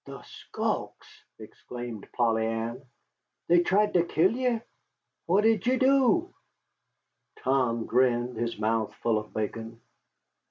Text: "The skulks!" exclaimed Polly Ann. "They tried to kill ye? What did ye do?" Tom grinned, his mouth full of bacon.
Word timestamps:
"The 0.05 0.23
skulks!" 0.23 1.25
exclaimed 1.37 2.07
Polly 2.11 2.47
Ann. 2.47 2.81
"They 3.47 3.59
tried 3.61 3.93
to 3.93 4.03
kill 4.03 4.31
ye? 4.31 4.59
What 5.27 5.41
did 5.41 5.67
ye 5.67 5.77
do?" 5.77 6.33
Tom 7.43 7.85
grinned, 7.85 8.35
his 8.35 8.57
mouth 8.57 8.95
full 9.03 9.19
of 9.19 9.31
bacon. 9.31 9.79